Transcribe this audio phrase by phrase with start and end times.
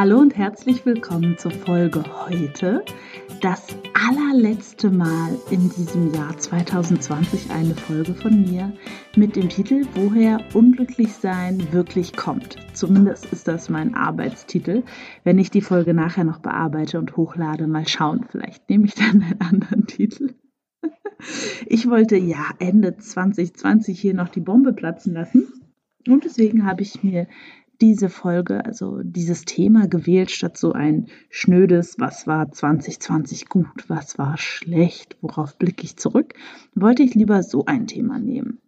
[0.00, 2.82] Hallo und herzlich willkommen zur Folge heute.
[3.42, 8.72] Das allerletzte Mal in diesem Jahr 2020 eine Folge von mir
[9.14, 12.56] mit dem Titel Woher unglücklich sein wirklich kommt.
[12.72, 14.84] Zumindest ist das mein Arbeitstitel.
[15.22, 18.24] Wenn ich die Folge nachher noch bearbeite und hochlade, mal schauen.
[18.30, 20.32] Vielleicht nehme ich dann einen anderen Titel.
[21.66, 25.52] Ich wollte ja Ende 2020 hier noch die Bombe platzen lassen.
[26.08, 27.26] Und deswegen habe ich mir
[27.80, 34.18] diese Folge, also dieses Thema gewählt, statt so ein schnödes, was war 2020 gut, was
[34.18, 36.34] war schlecht, worauf blicke ich zurück,
[36.74, 38.60] wollte ich lieber so ein Thema nehmen.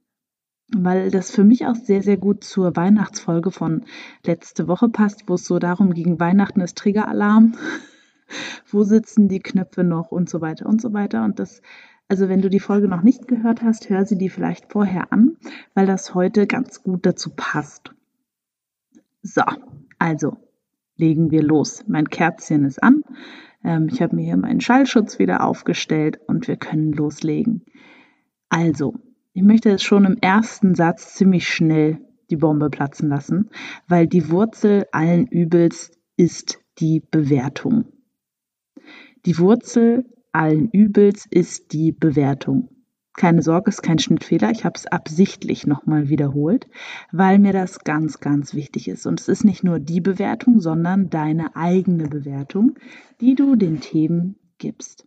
[0.74, 3.84] Weil das für mich auch sehr, sehr gut zur Weihnachtsfolge von
[4.24, 7.54] letzte Woche passt, wo es so darum ging, Weihnachten ist Triggeralarm,
[8.70, 11.24] wo sitzen die Knöpfe noch und so weiter und so weiter.
[11.24, 11.60] Und das
[12.08, 15.38] also wenn du die Folge noch nicht gehört hast, hör sie dir vielleicht vorher an,
[15.72, 17.94] weil das heute ganz gut dazu passt.
[19.22, 19.42] So,
[19.98, 20.36] also
[20.96, 21.84] legen wir los.
[21.86, 23.02] Mein Kerzchen ist an.
[23.64, 27.64] Ähm, ich habe mir hier meinen Schallschutz wieder aufgestellt und wir können loslegen.
[28.48, 28.94] Also,
[29.32, 31.98] ich möchte es schon im ersten Satz ziemlich schnell
[32.30, 33.50] die Bombe platzen lassen,
[33.88, 37.84] weil die Wurzel allen Übels ist die Bewertung.
[39.24, 42.68] Die Wurzel allen Übels ist die Bewertung.
[43.14, 44.50] Keine Sorge, es ist kein Schnittfehler.
[44.50, 46.66] Ich habe es absichtlich nochmal wiederholt,
[47.10, 49.06] weil mir das ganz, ganz wichtig ist.
[49.06, 52.78] Und es ist nicht nur die Bewertung, sondern deine eigene Bewertung,
[53.20, 55.06] die du den Themen gibst.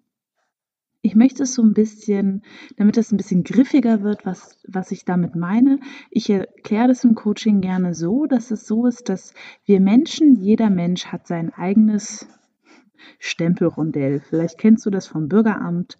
[1.01, 2.41] Ich möchte es so ein bisschen,
[2.77, 5.79] damit es ein bisschen griffiger wird, was, was ich damit meine.
[6.09, 9.33] Ich erkläre das im Coaching gerne so, dass es so ist, dass
[9.65, 12.27] wir Menschen, jeder Mensch hat sein eigenes
[13.19, 14.19] Stempelrondell.
[14.19, 15.97] Vielleicht kennst du das vom Bürgeramt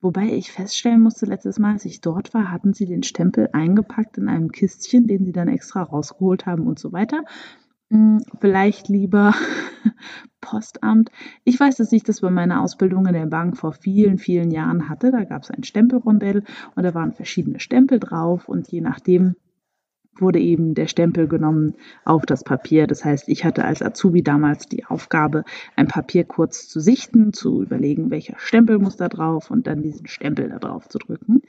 [0.00, 4.18] Wobei ich feststellen musste, letztes Mal, als ich dort war, hatten sie den Stempel eingepackt
[4.18, 7.24] in einem Kistchen, den sie dann extra rausgeholt haben und so weiter.
[7.90, 9.34] Hm, vielleicht lieber
[10.40, 11.10] Postamt.
[11.44, 14.88] Ich weiß, dass ich das bei meiner Ausbildung in der Bank vor vielen, vielen Jahren
[14.88, 15.10] hatte.
[15.10, 16.44] Da gab es ein Stempelrondell
[16.74, 19.34] und da waren verschiedene Stempel drauf und je nachdem,
[20.20, 22.86] wurde eben der Stempel genommen auf das Papier.
[22.86, 25.44] Das heißt, ich hatte als Azubi damals die Aufgabe,
[25.76, 30.06] ein Papier kurz zu sichten, zu überlegen, welcher Stempel muss da drauf und dann diesen
[30.06, 31.42] Stempel da drauf zu drücken.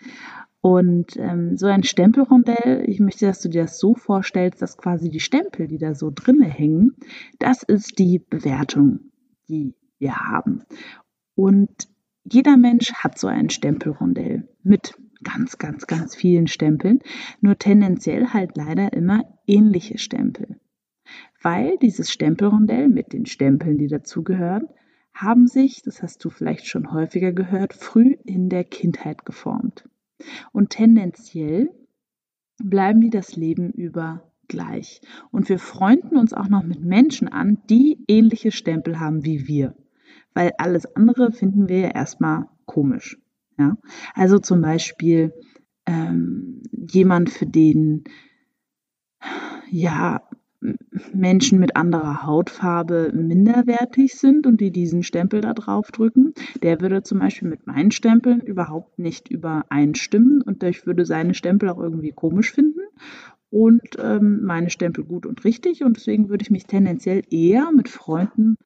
[0.62, 5.10] Und ähm, so ein Stempelrondell, ich möchte, dass du dir das so vorstellst, dass quasi
[5.10, 6.96] die Stempel, die da so drinne hängen,
[7.40, 9.12] das ist die Bewertung,
[9.48, 10.64] die wir haben.
[11.36, 11.88] Und
[12.24, 14.96] jeder Mensch hat so ein Stempelrondell mit
[15.28, 17.00] ganz, ganz, ganz vielen Stempeln,
[17.42, 20.60] nur tendenziell halt leider immer ähnliche Stempel.
[21.42, 24.68] Weil dieses Stempelrondell mit den Stempeln, die dazugehören,
[25.14, 29.90] haben sich, das hast du vielleicht schon häufiger gehört, früh in der Kindheit geformt.
[30.54, 31.70] Und tendenziell
[32.64, 35.02] bleiben die das Leben über gleich.
[35.32, 39.76] Und wir freunden uns auch noch mit Menschen an, die ähnliche Stempel haben wie wir.
[40.34, 43.20] Weil alles andere finden wir ja erstmal komisch.
[43.58, 43.78] Ja?
[44.14, 45.34] Also zum Beispiel
[45.86, 48.04] ähm, jemand, für den
[49.70, 50.22] ja
[51.14, 57.04] Menschen mit anderer Hautfarbe minderwertig sind und die diesen Stempel da drauf drücken, der würde
[57.04, 62.12] zum Beispiel mit meinen Stempeln überhaupt nicht übereinstimmen und ich würde seine Stempel auch irgendwie
[62.12, 62.80] komisch finden
[63.50, 67.88] und ähm, meine Stempel gut und richtig und deswegen würde ich mich tendenziell eher mit
[67.88, 68.58] Freunden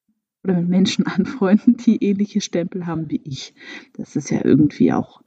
[0.44, 3.54] oder mit Menschen anfreunden, die ähnliche Stempel haben wie ich.
[3.94, 5.22] Das ist ja irgendwie auch,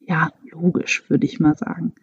[0.00, 1.94] ja, logisch, würde ich mal sagen.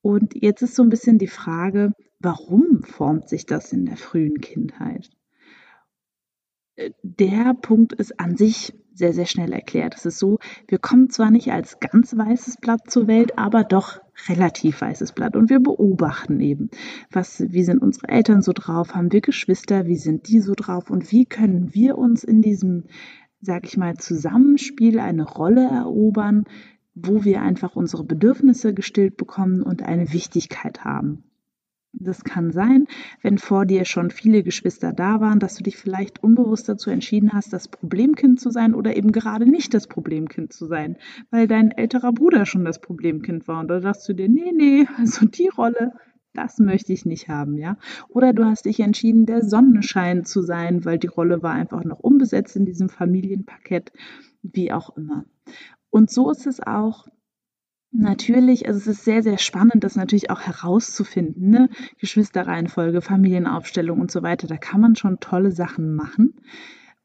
[0.00, 4.40] Und jetzt ist so ein bisschen die Frage, warum formt sich das in der frühen
[4.40, 5.10] Kindheit?
[6.76, 9.94] Äh, der Punkt ist an sich sehr, sehr schnell erklärt.
[9.96, 10.38] Es ist so,
[10.68, 15.36] wir kommen zwar nicht als ganz weißes Blatt zur Welt, aber doch relativ weißes Blatt.
[15.36, 16.70] Und wir beobachten eben,
[17.10, 20.90] was, wie sind unsere Eltern so drauf, haben wir Geschwister, wie sind die so drauf
[20.90, 22.84] und wie können wir uns in diesem,
[23.40, 26.44] sag ich mal, Zusammenspiel eine Rolle erobern,
[26.94, 31.24] wo wir einfach unsere Bedürfnisse gestillt bekommen und eine Wichtigkeit haben.
[31.92, 32.86] Das kann sein,
[33.20, 37.32] wenn vor dir schon viele Geschwister da waren, dass du dich vielleicht unbewusst dazu entschieden
[37.32, 40.96] hast, das Problemkind zu sein oder eben gerade nicht das Problemkind zu sein,
[41.30, 43.60] weil dein älterer Bruder schon das Problemkind war.
[43.60, 45.92] Und da dachtest du dir, nee, nee, also die Rolle,
[46.32, 47.76] das möchte ich nicht haben, ja.
[48.08, 52.00] Oder du hast dich entschieden, der Sonnenschein zu sein, weil die Rolle war einfach noch
[52.00, 53.92] unbesetzt in diesem Familienpaket,
[54.42, 55.26] wie auch immer.
[55.90, 57.06] Und so ist es auch
[57.94, 61.50] Natürlich, also es ist sehr, sehr spannend, das natürlich auch herauszufinden.
[61.50, 61.68] Ne?
[61.98, 64.46] Geschwisterreihenfolge, Familienaufstellung und so weiter.
[64.46, 66.34] Da kann man schon tolle Sachen machen.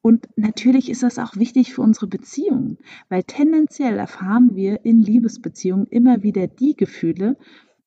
[0.02, 2.78] Und natürlich ist das auch wichtig für unsere Beziehungen,
[3.10, 7.36] weil tendenziell erfahren wir in Liebesbeziehungen immer wieder die Gefühle,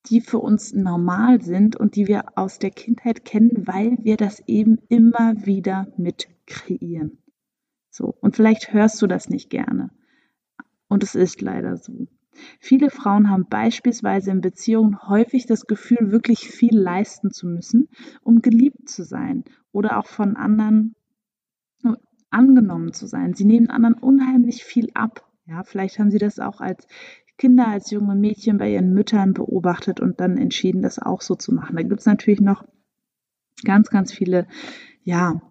[0.07, 4.43] die für uns normal sind und die wir aus der Kindheit kennen, weil wir das
[4.45, 7.17] eben immer wieder mit kreieren.
[7.89, 8.15] So.
[8.21, 9.89] Und vielleicht hörst du das nicht gerne.
[10.87, 12.07] Und es ist leider so.
[12.59, 17.89] Viele Frauen haben beispielsweise in Beziehungen häufig das Gefühl, wirklich viel leisten zu müssen,
[18.21, 20.95] um geliebt zu sein oder auch von anderen
[22.29, 23.33] angenommen zu sein.
[23.33, 25.27] Sie nehmen anderen unheimlich viel ab.
[25.45, 26.87] Ja, vielleicht haben sie das auch als
[27.37, 31.53] Kinder, als junge Mädchen bei ihren Müttern beobachtet und dann entschieden, das auch so zu
[31.53, 31.75] machen.
[31.75, 32.63] Da gibt es natürlich noch
[33.65, 34.47] ganz, ganz viele,
[35.03, 35.41] ja,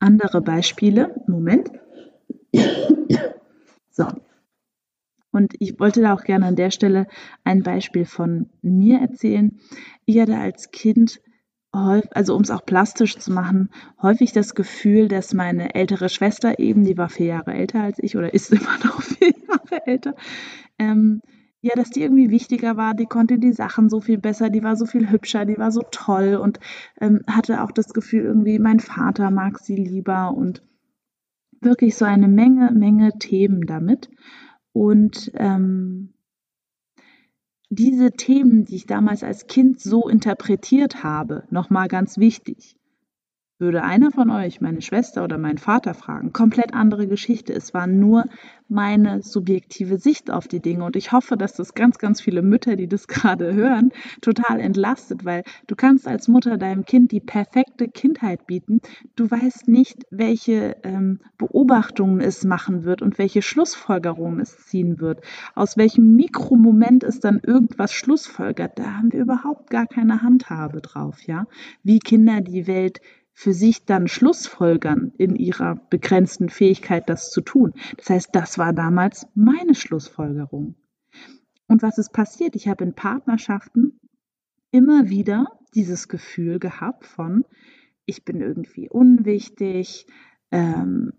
[0.00, 1.22] andere Beispiele.
[1.26, 1.70] Moment.
[3.90, 4.06] So.
[5.32, 7.06] Und ich wollte da auch gerne an der Stelle
[7.42, 9.58] ein Beispiel von mir erzählen.
[10.04, 11.20] Ich hatte als Kind
[11.72, 13.70] also um es auch plastisch zu machen,
[14.00, 18.16] häufig das Gefühl, dass meine ältere Schwester eben, die war vier Jahre älter als ich
[18.16, 20.14] oder ist immer noch vier Jahre älter,
[20.78, 21.22] ähm,
[21.62, 24.76] ja, dass die irgendwie wichtiger war, die konnte die Sachen so viel besser, die war
[24.76, 26.58] so viel hübscher, die war so toll und
[27.00, 30.62] ähm, hatte auch das Gefühl, irgendwie mein Vater mag sie lieber und
[31.60, 34.10] wirklich so eine Menge, Menge Themen damit.
[34.72, 36.14] Und ähm,
[37.70, 42.76] diese Themen, die ich damals als Kind so interpretiert habe, nochmal ganz wichtig.
[43.62, 47.52] Würde einer von euch, meine Schwester oder meinen Vater fragen, komplett andere Geschichte.
[47.52, 48.24] Es war nur
[48.66, 50.82] meine subjektive Sicht auf die Dinge.
[50.82, 55.24] Und ich hoffe, dass das ganz, ganz viele Mütter, die das gerade hören, total entlastet,
[55.24, 58.80] weil du kannst als Mutter deinem Kind die perfekte Kindheit bieten.
[59.14, 65.20] Du weißt nicht, welche ähm, Beobachtungen es machen wird und welche Schlussfolgerungen es ziehen wird.
[65.54, 68.76] Aus welchem Mikromoment es dann irgendwas schlussfolgert.
[68.76, 71.46] Da haben wir überhaupt gar keine Handhabe drauf, ja.
[71.84, 73.00] Wie Kinder die Welt
[73.32, 77.72] für sich dann Schlussfolgern in ihrer begrenzten Fähigkeit, das zu tun.
[77.96, 80.74] Das heißt, das war damals meine Schlussfolgerung.
[81.66, 82.54] Und was ist passiert?
[82.54, 83.98] Ich habe in Partnerschaften
[84.70, 87.44] immer wieder dieses Gefühl gehabt von,
[88.04, 90.06] ich bin irgendwie unwichtig,
[90.50, 91.12] ähm,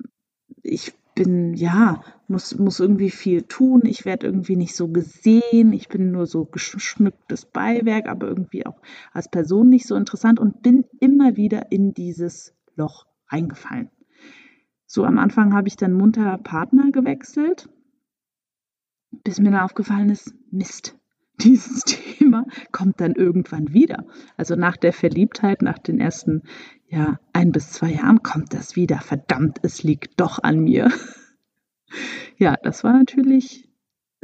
[0.62, 3.82] ich bin, ja, muss, muss irgendwie viel tun.
[3.86, 5.74] Ich werde irgendwie nicht so gesehen.
[5.74, 8.82] Ich bin nur so geschmücktes Beiwerk, aber irgendwie auch
[9.12, 13.90] als Person nicht so interessant und bin immer wieder in dieses Loch reingefallen.
[14.86, 17.70] So am Anfang habe ich dann munter Partner gewechselt,
[19.24, 20.96] bis mir dann aufgefallen ist, Mist,
[21.42, 24.06] dieses Thema kommt dann irgendwann wieder.
[24.38, 26.44] Also nach der Verliebtheit, nach den ersten
[26.88, 29.00] ja, ein bis zwei Jahren kommt das wieder.
[29.00, 30.92] Verdammt, es liegt doch an mir.
[32.38, 33.70] ja, das war natürlich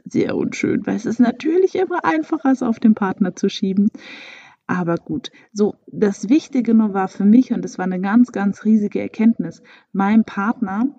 [0.06, 3.90] sehr unschön, weil es ist natürlich immer einfacher, es auf den Partner zu schieben.
[4.68, 8.66] Aber gut, so das Wichtige nur war für mich, und das war eine ganz, ganz
[8.66, 10.96] riesige Erkenntnis, mein Partner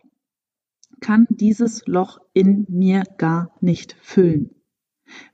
[1.00, 4.50] kann dieses Loch in mir gar nicht füllen,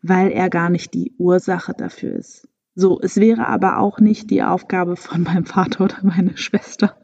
[0.03, 2.49] weil er gar nicht die Ursache dafür ist.
[2.75, 6.97] So, es wäre aber auch nicht die Aufgabe von meinem Vater oder meiner Schwester,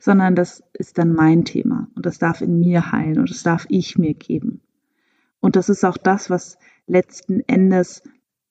[0.00, 3.66] sondern das ist dann mein Thema und das darf in mir heilen und das darf
[3.68, 4.60] ich mir geben.
[5.38, 8.02] Und das ist auch das, was letzten Endes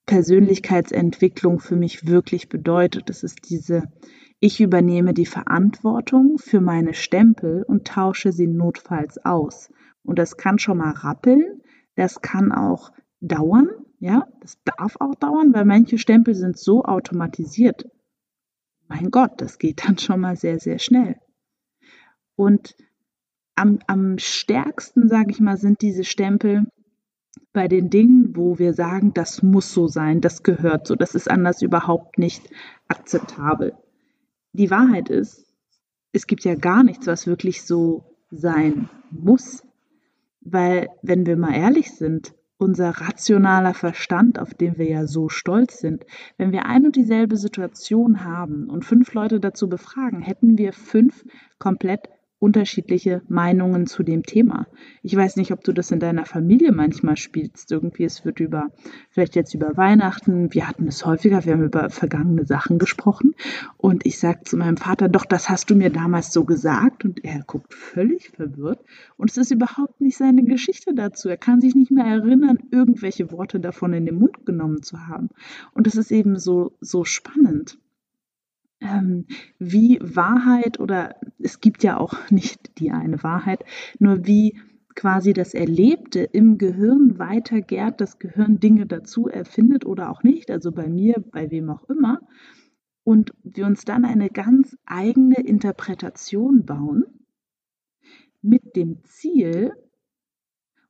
[0.05, 3.09] Persönlichkeitsentwicklung für mich wirklich bedeutet.
[3.09, 3.83] Das ist diese,
[4.39, 9.69] ich übernehme die Verantwortung für meine Stempel und tausche sie notfalls aus.
[10.01, 11.61] Und das kann schon mal rappeln,
[11.95, 17.89] das kann auch dauern, ja, das darf auch dauern, weil manche Stempel sind so automatisiert.
[18.87, 21.17] Mein Gott, das geht dann schon mal sehr, sehr schnell.
[22.35, 22.75] Und
[23.55, 26.65] am, am stärksten, sage ich mal, sind diese Stempel
[27.51, 31.29] bei den Dingen, wo wir sagen, das muss so sein, das gehört so, das ist
[31.29, 32.49] anders überhaupt nicht
[32.87, 33.73] akzeptabel.
[34.53, 35.45] Die Wahrheit ist,
[36.11, 39.63] es gibt ja gar nichts, was wirklich so sein muss.
[40.41, 45.79] Weil, wenn wir mal ehrlich sind, unser rationaler Verstand, auf den wir ja so stolz
[45.79, 46.05] sind,
[46.37, 51.23] wenn wir ein und dieselbe Situation haben und fünf Leute dazu befragen, hätten wir fünf
[51.57, 54.67] komplett unterschiedliche Meinungen zu dem Thema.
[55.03, 57.71] Ich weiß nicht, ob du das in deiner Familie manchmal spielst.
[57.71, 58.71] Irgendwie, es wird über,
[59.09, 63.35] vielleicht jetzt über Weihnachten, wir hatten es häufiger, wir haben über vergangene Sachen gesprochen.
[63.77, 67.03] Und ich sage zu meinem Vater, doch, das hast du mir damals so gesagt.
[67.03, 68.79] Und er guckt völlig verwirrt.
[69.17, 71.27] Und es ist überhaupt nicht seine Geschichte dazu.
[71.27, 75.29] Er kann sich nicht mehr erinnern, irgendwelche Worte davon in den Mund genommen zu haben.
[75.73, 77.77] Und es ist eben so, so spannend
[78.81, 79.25] ähm,
[79.57, 83.63] wie Wahrheit oder es gibt ja auch nicht die eine Wahrheit,
[83.99, 84.59] nur wie
[84.95, 90.71] quasi das Erlebte im Gehirn weitergärt, das Gehirn Dinge dazu erfindet oder auch nicht, also
[90.71, 92.19] bei mir, bei wem auch immer,
[93.03, 97.05] und wir uns dann eine ganz eigene Interpretation bauen
[98.41, 99.71] mit dem Ziel,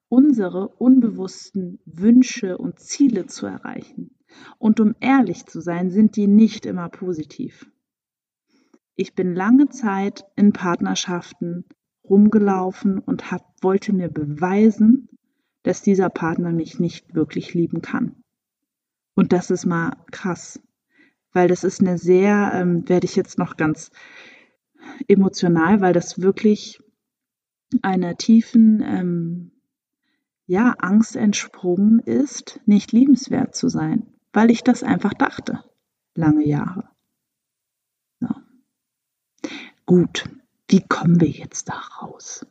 [0.08, 4.16] unsere unbewussten Wünsche und Ziele zu erreichen.
[4.58, 7.72] Und um ehrlich zu sein, sind die nicht immer positiv.
[9.00, 11.64] Ich bin lange Zeit in Partnerschaften
[12.04, 15.08] rumgelaufen und hab, wollte mir beweisen,
[15.64, 18.22] dass dieser Partner mich nicht wirklich lieben kann.
[19.16, 20.62] Und das ist mal krass,
[21.32, 23.90] weil das ist eine sehr, ähm, werde ich jetzt noch ganz
[25.08, 26.84] emotional, weil das wirklich
[27.82, 29.52] einer tiefen ähm,
[30.46, 35.64] ja, Angst entsprungen ist, nicht liebenswert zu sein, weil ich das einfach dachte,
[36.16, 36.90] lange Jahre.
[38.20, 38.28] So.
[39.90, 40.30] Gut,
[40.68, 42.46] wie kommen wir jetzt da raus?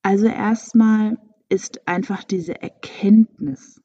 [0.00, 1.18] Also erstmal
[1.50, 3.78] ist einfach diese Erkenntnis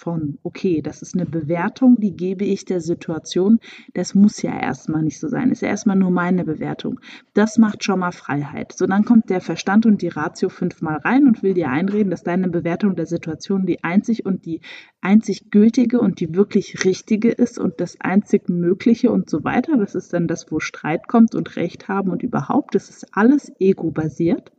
[0.00, 3.60] von, okay, das ist eine Bewertung, die gebe ich der Situation.
[3.92, 5.50] Das muss ja erstmal nicht so sein.
[5.50, 7.00] Ist ja erstmal nur meine Bewertung.
[7.34, 8.72] Das macht schon mal Freiheit.
[8.72, 12.22] So, dann kommt der Verstand und die Ratio fünfmal rein und will dir einreden, dass
[12.22, 14.62] deine Bewertung der Situation die einzig und die
[15.02, 19.76] einzig gültige und die wirklich richtige ist und das einzig mögliche und so weiter.
[19.76, 22.74] Das ist dann das, wo Streit kommt und Recht haben und überhaupt.
[22.74, 24.50] Das ist alles ego-basiert.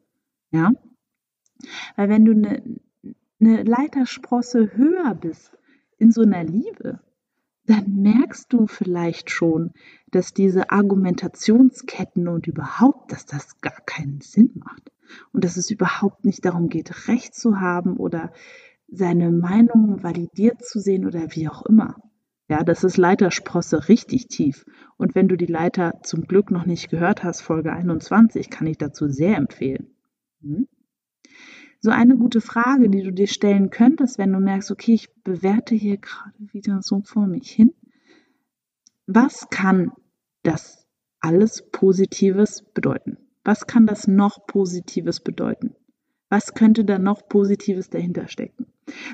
[0.52, 0.72] Ja.
[1.96, 2.62] Weil wenn du eine
[3.42, 5.58] eine Leitersprosse höher bist
[5.98, 7.00] in so einer Liebe,
[7.66, 9.72] dann merkst du vielleicht schon,
[10.10, 14.92] dass diese Argumentationsketten und überhaupt, dass das gar keinen Sinn macht
[15.32, 18.32] und dass es überhaupt nicht darum geht, Recht zu haben oder
[18.88, 21.96] seine Meinung validiert zu sehen oder wie auch immer.
[22.50, 24.66] Ja, das ist Leitersprosse richtig tief.
[24.98, 28.78] Und wenn du die Leiter zum Glück noch nicht gehört hast, Folge 21, kann ich
[28.78, 29.96] dazu sehr empfehlen.
[30.42, 30.68] Hm?
[31.84, 35.74] So eine gute Frage, die du dir stellen könntest, wenn du merkst, okay, ich bewerte
[35.74, 37.74] hier gerade wieder so vor mich hin.
[39.08, 39.92] Was kann
[40.44, 40.88] das
[41.22, 43.18] alles Positives bedeuten?
[43.44, 45.76] Was kann das noch Positives bedeuten?
[46.30, 48.68] Was könnte da noch Positives dahinter stecken?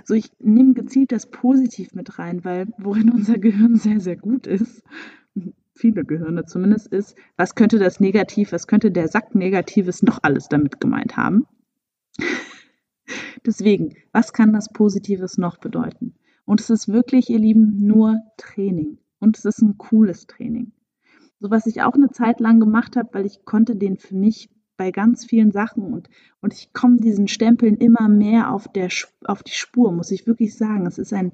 [0.04, 4.46] So, ich nehme gezielt das Positiv mit rein, weil worin unser Gehirn sehr, sehr gut
[4.46, 4.84] ist,
[5.74, 10.50] viele Gehirne zumindest, ist, was könnte das Negativ, was könnte der Sack Negatives noch alles
[10.50, 11.48] damit gemeint haben?
[13.46, 16.16] Deswegen, was kann das Positives noch bedeuten?
[16.46, 18.98] Und es ist wirklich, ihr Lieben, nur Training.
[19.20, 20.72] Und es ist ein cooles Training.
[21.40, 24.50] So was ich auch eine Zeit lang gemacht habe, weil ich konnte den für mich
[24.76, 26.10] bei ganz vielen Sachen und,
[26.40, 28.90] und ich komme diesen Stempeln immer mehr auf, der,
[29.26, 30.86] auf die Spur, muss ich wirklich sagen.
[30.86, 31.32] Es ist ein,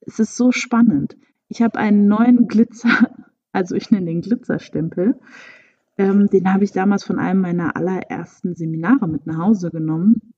[0.00, 1.16] es ist so spannend.
[1.48, 3.10] Ich habe einen neuen Glitzer,
[3.52, 5.18] also ich nenne den Glitzerstempel.
[5.98, 10.33] Ähm, den habe ich damals von einem meiner allerersten Seminare mit nach Hause genommen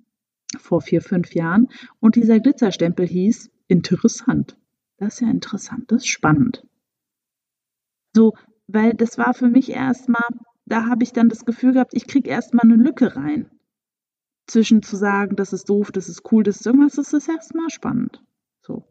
[0.58, 1.68] vor vier, fünf Jahren.
[2.00, 4.56] Und dieser Glitzerstempel hieß interessant.
[4.98, 6.66] Das ist ja interessant, das ist spannend.
[8.14, 8.34] So,
[8.66, 10.24] weil das war für mich erstmal,
[10.64, 13.50] da habe ich dann das Gefühl gehabt, ich kriege erstmal eine Lücke rein.
[14.46, 17.68] Zwischen zu sagen, das ist doof, das ist cool, das ist irgendwas, das ist erstmal
[17.68, 18.22] spannend.
[18.62, 18.84] So.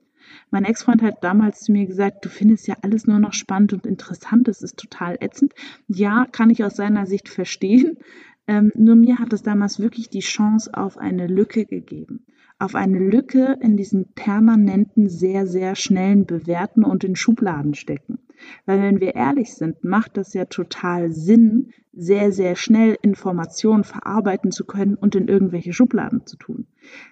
[0.51, 3.85] Mein Ex-Freund hat damals zu mir gesagt, du findest ja alles nur noch spannend und
[3.85, 5.53] interessant, das ist total ätzend.
[5.87, 7.97] Ja, kann ich aus seiner Sicht verstehen.
[8.47, 12.25] Ähm, nur mir hat es damals wirklich die Chance auf eine Lücke gegeben.
[12.59, 18.19] Auf eine Lücke in diesen permanenten, sehr, sehr schnellen Bewerten und in Schubladen stecken.
[18.65, 24.51] Weil wenn wir ehrlich sind, macht das ja total Sinn, sehr, sehr schnell Informationen verarbeiten
[24.51, 26.67] zu können und in irgendwelche Schubladen zu tun.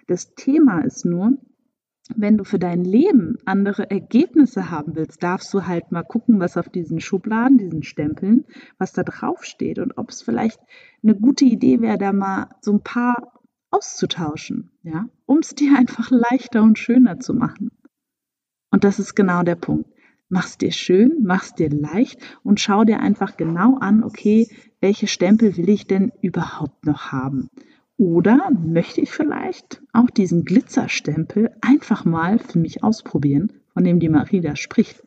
[0.06, 1.38] Das Thema ist nur,
[2.14, 6.56] wenn du für dein Leben andere Ergebnisse haben willst, darfst du halt mal gucken, was
[6.56, 8.44] auf diesen Schubladen, diesen Stempeln,
[8.78, 10.60] was da drauf steht und ob es vielleicht
[11.02, 16.10] eine gute Idee wäre, da mal so ein paar auszutauschen, ja, um es dir einfach
[16.10, 17.70] leichter und schöner zu machen.
[18.70, 19.90] Und das ist genau der Punkt.
[20.28, 24.48] Mach's dir schön, mach's dir leicht und schau dir einfach genau an, okay,
[24.80, 27.48] welche Stempel will ich denn überhaupt noch haben?
[27.96, 34.08] Oder möchte ich vielleicht auch diesen Glitzerstempel einfach mal für mich ausprobieren, von dem die
[34.08, 35.04] Marie da spricht?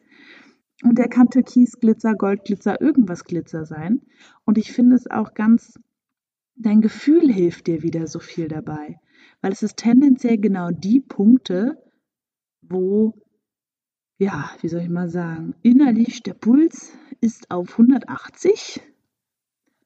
[0.84, 4.02] Und der kann Türkis, Glitzer, Goldglitzer, irgendwas Glitzer sein.
[4.46, 5.80] Und ich finde es auch ganz,
[6.56, 9.00] dein Gefühl hilft dir wieder so viel dabei.
[9.42, 11.84] Weil es ist tendenziell genau die Punkte,
[12.62, 13.16] wo,
[14.18, 18.82] ja, wie soll ich mal sagen, innerlich der Puls ist auf 180.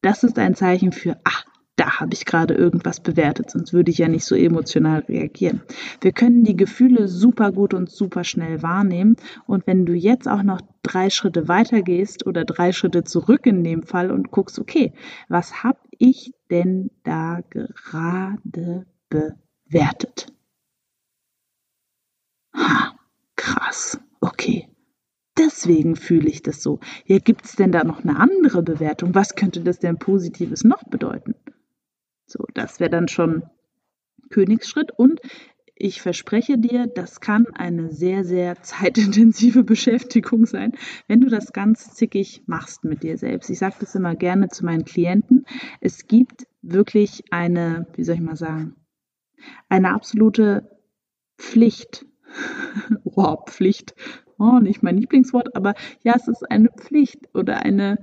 [0.02, 1.44] Das ist ein Zeichen für, ah,
[1.82, 5.64] da habe ich gerade irgendwas bewertet, sonst würde ich ja nicht so emotional reagieren.
[6.00, 9.16] Wir können die Gefühle super gut und super schnell wahrnehmen.
[9.48, 13.64] Und wenn du jetzt auch noch drei Schritte weiter gehst oder drei Schritte zurück in
[13.64, 14.94] dem Fall und guckst, okay,
[15.28, 20.28] was habe ich denn da gerade bewertet?
[22.56, 22.94] Ha,
[23.36, 24.00] krass.
[24.20, 24.68] Okay.
[25.36, 26.80] Deswegen fühle ich das so.
[27.06, 29.16] Ja, gibt es denn da noch eine andere Bewertung?
[29.16, 31.34] Was könnte das denn Positives noch bedeuten?
[32.32, 33.44] So, das wäre dann schon
[34.30, 34.92] Königsschritt.
[34.92, 35.20] Und
[35.76, 40.74] ich verspreche dir, das kann eine sehr, sehr zeitintensive Beschäftigung sein,
[41.08, 43.50] wenn du das ganz zickig machst mit dir selbst.
[43.50, 45.46] Ich sage das immer gerne zu meinen Klienten.
[45.80, 48.76] Es gibt wirklich eine, wie soll ich mal sagen,
[49.70, 50.78] eine absolute
[51.38, 52.06] Pflicht.
[53.04, 53.96] wow, Pflicht.
[54.38, 57.98] Oh, nicht mein Lieblingswort, aber ja, es ist eine Pflicht oder eine,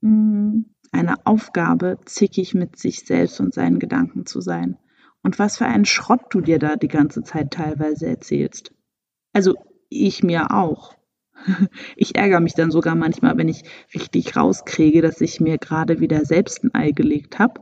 [0.00, 0.60] mm,
[0.96, 4.78] eine Aufgabe, zickig mit sich selbst und seinen Gedanken zu sein.
[5.22, 8.72] Und was für einen Schrott du dir da die ganze Zeit teilweise erzählst.
[9.32, 9.54] Also
[9.88, 10.96] ich mir auch.
[11.96, 16.24] Ich ärgere mich dann sogar manchmal, wenn ich richtig rauskriege, dass ich mir gerade wieder
[16.24, 17.60] selbst ein Ei gelegt habe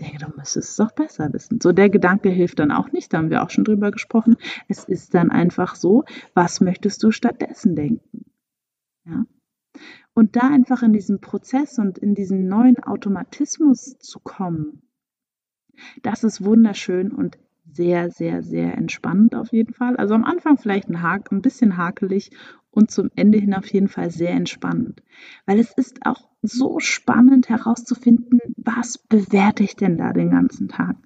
[0.00, 1.60] denke, du müsstest es doch besser wissen.
[1.60, 4.36] So, der Gedanke hilft dann auch nicht, da haben wir auch schon drüber gesprochen.
[4.68, 8.24] Es ist dann einfach so, was möchtest du stattdessen denken?
[9.04, 9.24] Ja.
[10.14, 14.82] Und da einfach in diesen Prozess und in diesen neuen Automatismus zu kommen,
[16.02, 17.38] das ist wunderschön und
[17.72, 19.96] sehr, sehr, sehr entspannend auf jeden Fall.
[19.96, 22.30] Also am Anfang vielleicht ein, ein bisschen hakelig
[22.70, 25.02] und zum Ende hin auf jeden Fall sehr entspannend.
[25.46, 30.96] Weil es ist auch so spannend herauszufinden, was bewerte ich denn da den ganzen Tag.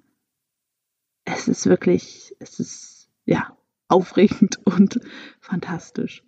[1.25, 3.55] Es ist wirklich, es ist ja
[3.87, 4.99] aufregend und
[5.39, 6.23] fantastisch.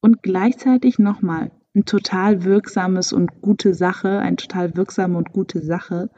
[0.00, 6.10] Und gleichzeitig nochmal ein total wirksames und gute Sache, eine total wirksame und gute Sache,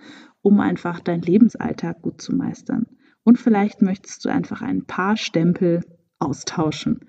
[0.42, 2.86] um einfach deinen Lebensalltag gut zu meistern.
[3.24, 5.82] Und vielleicht möchtest du einfach ein paar Stempel
[6.18, 7.00] austauschen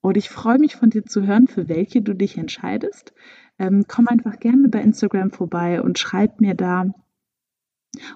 [0.00, 3.12] und ich freue mich von dir zu hören, für welche du dich entscheidest.
[3.58, 6.86] Ähm, komm einfach gerne bei Instagram vorbei und schreib mir da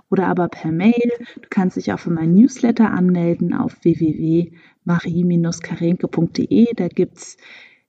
[0.08, 1.12] oder aber per Mail.
[1.36, 6.74] Du kannst dich auch für meinen Newsletter anmelden auf www.marie-karenke.de.
[6.74, 7.36] Da gibt es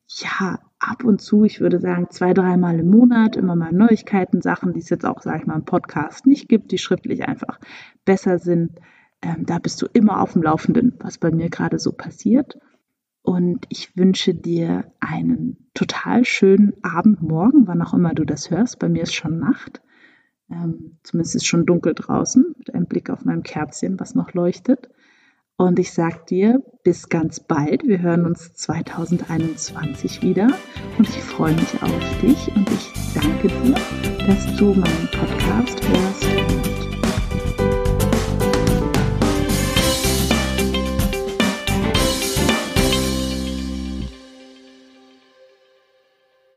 [0.07, 4.73] ja ab und zu, ich würde sagen zwei, dreimal im Monat, immer mal Neuigkeiten, Sachen,
[4.73, 7.59] die es jetzt auch, sage ich mal, im Podcast nicht gibt, die schriftlich einfach
[8.05, 8.79] besser sind.
[9.21, 12.59] Ähm, da bist du immer auf dem Laufenden, was bei mir gerade so passiert.
[13.23, 18.77] Und ich wünsche dir einen total schönen Abend, morgen, wann auch immer du das hörst.
[18.77, 19.81] Bei mir ist schon Nacht.
[20.51, 24.89] Ähm, zumindest ist schon dunkel draußen, mit einem Blick auf mein Kerzchen, was noch leuchtet.
[25.57, 27.87] Und ich sage dir, bis ganz bald.
[27.87, 30.49] Wir hören uns 2021 wieder.
[30.97, 33.75] Und ich freue mich auf dich und ich danke dir,
[34.27, 36.74] dass du meinen Podcast hörst